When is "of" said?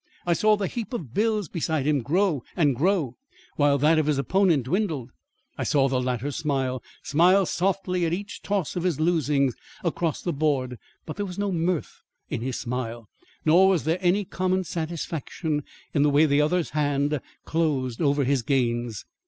0.93-1.13, 3.99-4.07, 8.75-8.81